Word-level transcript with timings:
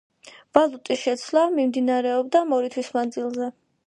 ვალუტის 0.57 1.01
შეცვლა 1.07 1.43
მიმდინარეობდა 1.57 2.41
ორი 2.57 2.73
თვის 2.77 2.91
მანძილზე. 2.97 3.51